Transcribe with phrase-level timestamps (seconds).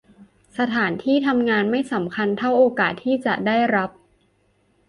[0.57, 3.89] สถานที่ทำงานไม่สำคัญเท่าโอกาสที่จะได้รับ